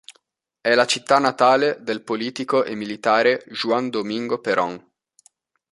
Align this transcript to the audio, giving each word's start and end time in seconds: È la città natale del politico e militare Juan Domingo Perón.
È 0.59 0.73
la 0.73 0.87
città 0.87 1.19
natale 1.19 1.77
del 1.83 2.01
politico 2.01 2.63
e 2.63 2.73
militare 2.73 3.43
Juan 3.51 3.91
Domingo 3.91 4.39
Perón. 4.41 4.83